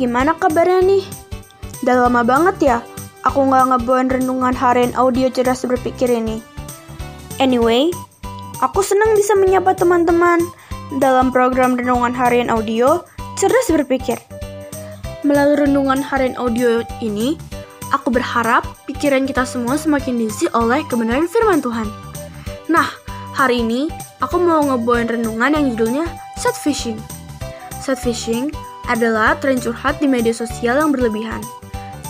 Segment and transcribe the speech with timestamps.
[0.00, 1.04] gimana kabarnya nih?
[1.84, 2.78] Udah lama banget ya,
[3.28, 6.40] aku nggak ngebawain renungan harian audio cerdas berpikir ini.
[7.36, 7.92] Anyway,
[8.64, 10.40] aku senang bisa menyapa teman-teman
[10.96, 13.04] dalam program renungan harian audio
[13.36, 14.16] cerdas berpikir.
[15.20, 17.36] Melalui renungan harian audio ini,
[17.92, 21.92] aku berharap pikiran kita semua semakin diisi oleh kebenaran firman Tuhan.
[22.72, 22.88] Nah,
[23.36, 23.92] hari ini
[24.24, 26.08] aku mau ngebawain renungan yang judulnya
[26.40, 26.96] set fishing.
[27.84, 28.48] Set fishing
[28.90, 31.38] adalah tren curhat di media sosial yang berlebihan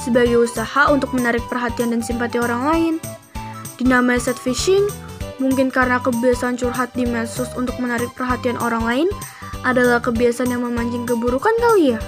[0.00, 2.94] sebagai usaha untuk menarik perhatian dan simpati orang lain.
[3.76, 4.88] Dinamai set fishing
[5.36, 9.08] mungkin karena kebiasaan curhat di medsos untuk menarik perhatian orang lain
[9.60, 12.00] adalah kebiasaan yang memancing keburukan kali ya?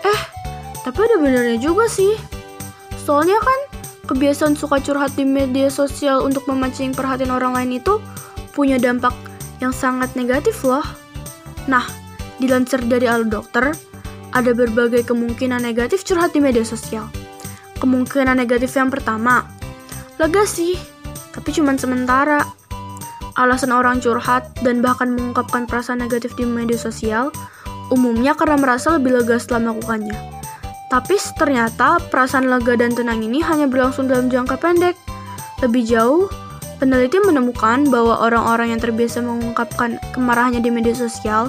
[0.00, 0.20] Eh,
[0.80, 2.16] tapi ada benernya juga sih.
[3.04, 3.60] Soalnya kan
[4.08, 8.00] kebiasaan suka curhat di media sosial untuk memancing perhatian orang lain itu
[8.56, 9.12] punya dampak
[9.60, 10.84] yang sangat negatif loh.
[11.68, 11.84] Nah,
[12.40, 13.76] Dilansir dari Alu Dokter,
[14.30, 17.06] ada berbagai kemungkinan negatif curhat di media sosial.
[17.80, 19.48] Kemungkinan negatif yang pertama,
[20.20, 20.76] lega sih,
[21.32, 22.44] tapi cuma sementara.
[23.38, 27.30] Alasan orang curhat dan bahkan mengungkapkan perasaan negatif di media sosial
[27.88, 30.18] umumnya karena merasa lebih lega setelah melakukannya.
[30.90, 34.98] Tapi ternyata perasaan lega dan tenang ini hanya berlangsung dalam jangka pendek.
[35.62, 36.26] Lebih jauh,
[36.82, 41.48] peneliti menemukan bahwa orang-orang yang terbiasa mengungkapkan kemarahannya di media sosial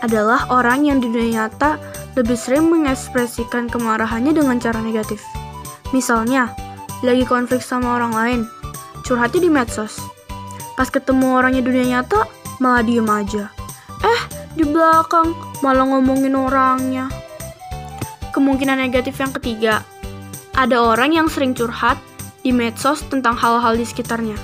[0.00, 1.76] adalah orang yang di dunia nyata
[2.18, 5.22] lebih sering mengekspresikan kemarahannya dengan cara negatif.
[5.94, 6.50] Misalnya,
[7.02, 8.40] lagi konflik sama orang lain,
[9.06, 9.98] curhatnya di medsos.
[10.74, 12.26] Pas ketemu orangnya dunia nyata,
[12.58, 13.50] malah diem aja.
[14.00, 14.20] Eh,
[14.56, 17.06] di belakang malah ngomongin orangnya.
[18.30, 19.82] Kemungkinan negatif yang ketiga,
[20.54, 21.98] ada orang yang sering curhat
[22.40, 24.38] di medsos tentang hal-hal di sekitarnya,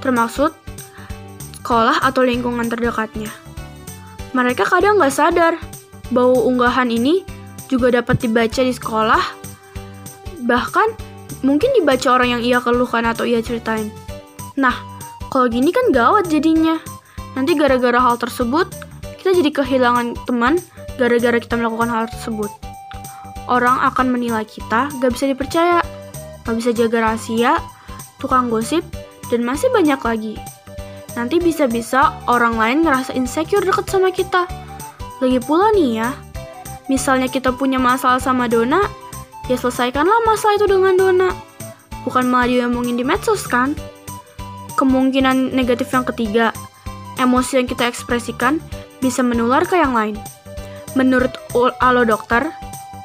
[0.00, 0.54] termasuk
[1.60, 3.28] sekolah atau lingkungan terdekatnya.
[4.32, 5.54] Mereka kadang nggak sadar
[6.12, 7.24] bahwa unggahan ini
[7.68, 9.22] juga dapat dibaca di sekolah,
[10.48, 10.88] bahkan
[11.44, 13.92] mungkin dibaca orang yang ia keluhkan atau ia ceritain.
[14.56, 14.74] Nah,
[15.28, 16.80] kalau gini kan gawat jadinya.
[17.36, 18.66] Nanti gara-gara hal tersebut,
[19.20, 20.58] kita jadi kehilangan teman
[20.98, 22.50] gara-gara kita melakukan hal tersebut.
[23.46, 25.78] Orang akan menilai kita gak bisa dipercaya,
[26.42, 27.62] gak bisa jaga rahasia,
[28.18, 28.82] tukang gosip,
[29.30, 30.34] dan masih banyak lagi.
[31.14, 34.44] Nanti bisa-bisa orang lain ngerasa insecure deket sama kita.
[35.18, 36.14] Lagi pula nih ya,
[36.86, 38.78] misalnya kita punya masalah sama Dona,
[39.50, 41.30] ya selesaikanlah masalah itu dengan Dona.
[42.06, 43.74] Bukan malah diomongin di medsos kan?
[44.78, 46.54] Kemungkinan negatif yang ketiga,
[47.18, 48.62] emosi yang kita ekspresikan
[49.02, 50.14] bisa menular ke yang lain.
[50.94, 51.34] Menurut
[51.82, 52.46] Alo Dokter,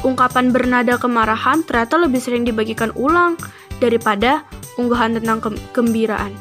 [0.05, 3.41] ungkapan bernada kemarahan ternyata lebih sering dibagikan ulang
[3.81, 4.45] daripada
[4.77, 6.31] unggahan tentang kegembiraan.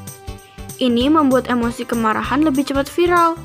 [0.76, 3.40] Ini membuat emosi kemarahan lebih cepat viral.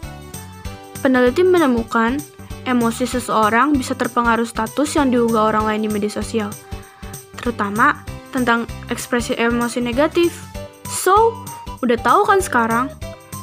[1.00, 2.20] Peneliti menemukan
[2.68, 6.52] emosi seseorang bisa terpengaruh status yang diunggah orang lain di media sosial,
[7.40, 8.04] terutama
[8.36, 10.36] tentang ekspresi emosi negatif.
[10.84, 11.32] So,
[11.80, 12.92] udah tahu kan sekarang?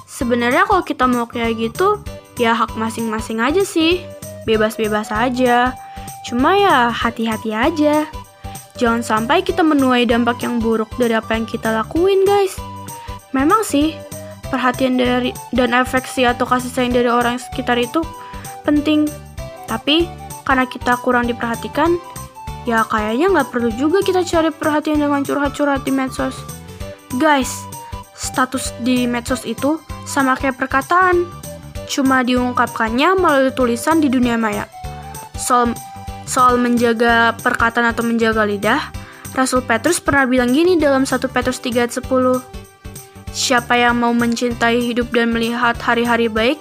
[0.04, 1.98] Sebenarnya kalau kita mau kayak gitu,
[2.36, 4.04] ya hak masing-masing aja sih.
[4.44, 5.72] Bebas-bebas aja.
[6.28, 8.04] Cuma ya hati-hati aja.
[8.76, 12.54] Jangan sampai kita menuai dampak yang buruk dari apa yang kita lakuin, guys.
[13.32, 13.96] Memang sih,
[14.54, 18.06] perhatian dari dan afeksi atau kasih sayang dari orang sekitar itu
[18.62, 19.10] penting.
[19.66, 20.06] Tapi
[20.46, 21.98] karena kita kurang diperhatikan,
[22.62, 26.38] ya kayaknya nggak perlu juga kita cari perhatian dengan curhat-curhat di medsos.
[27.18, 27.50] Guys,
[28.14, 31.26] status di medsos itu sama kayak perkataan,
[31.90, 34.70] cuma diungkapkannya melalui tulisan di dunia maya.
[35.34, 35.74] Soal,
[36.30, 38.80] soal menjaga perkataan atau menjaga lidah,
[39.34, 42.63] Rasul Petrus pernah bilang gini dalam 1 Petrus 3 ayat 10.
[43.34, 46.54] Siapa yang mau mencintai hidup dan melihat hari-hari baik,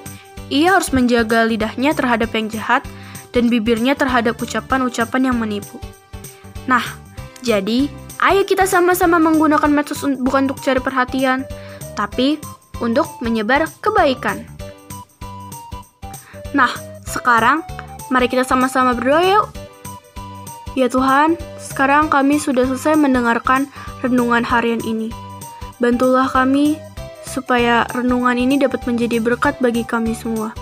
[0.49, 2.81] ia harus menjaga lidahnya terhadap yang jahat
[3.29, 5.77] dan bibirnya terhadap ucapan-ucapan yang menipu.
[6.65, 6.81] Nah,
[7.45, 7.85] jadi
[8.25, 11.45] ayo kita sama-sama menggunakan medsos bukan untuk cari perhatian,
[11.93, 12.41] tapi
[12.81, 14.41] untuk menyebar kebaikan.
[16.57, 16.73] Nah,
[17.05, 17.61] sekarang
[18.09, 19.45] mari kita sama-sama berdoa yuk.
[20.73, 23.69] Ya Tuhan, sekarang kami sudah selesai mendengarkan
[24.01, 25.13] renungan harian ini.
[25.83, 26.79] Bantulah kami
[27.27, 30.55] supaya renungan ini dapat menjadi berkat bagi kami semua,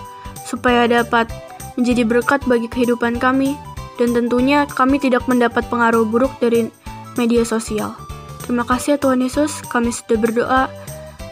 [0.50, 1.30] supaya dapat
[1.78, 3.54] menjadi berkat bagi kehidupan kami,
[4.02, 6.74] dan tentunya kami tidak mendapat pengaruh buruk dari
[7.22, 7.94] media sosial.
[8.42, 10.64] Terima kasih ya Tuhan Yesus, kami sudah berdoa.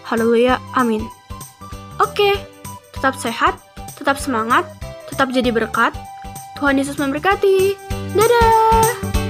[0.05, 1.01] Haleluya, amin.
[1.97, 2.37] Oke,
[2.93, 3.57] tetap sehat,
[3.97, 4.69] tetap semangat,
[5.09, 5.97] tetap jadi berkat.
[6.61, 7.73] Tuhan Yesus memberkati.
[8.13, 9.28] Dadah!